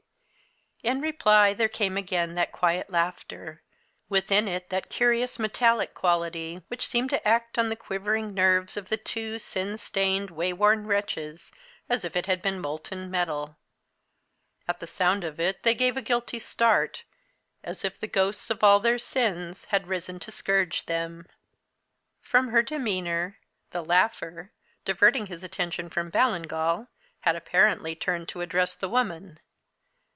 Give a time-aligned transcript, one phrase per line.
[0.83, 3.61] In reply, there came again that quiet laughter,
[4.09, 8.75] with in it that curious metallic quality, which seemed to act on the quivering nerves
[8.75, 11.51] of the two sin stained, wayworn wretches
[11.87, 13.57] as if it had been molten metal.
[14.67, 17.03] At the sound of it they gave a guilty start,
[17.63, 21.27] as if the ghosts of all their sins had risen to scourge them.
[22.23, 23.37] From her demeanour,
[23.69, 24.51] the laugher,
[24.83, 26.87] diverting his attention from Ballingall,
[27.19, 29.39] had apparently turned to address the woman.